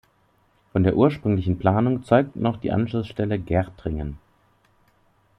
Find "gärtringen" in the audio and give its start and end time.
3.37-4.17